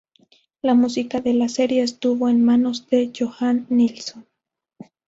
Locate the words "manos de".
2.43-3.13